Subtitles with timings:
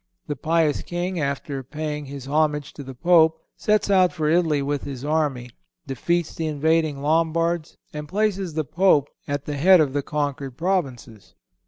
[0.25, 4.81] The pious King, after paying his homage to the Pope, sets out for Italy with
[4.83, 5.51] his army,
[5.85, 11.35] defeats the invading Lombards and places the Pope at the head of the conquered provinces.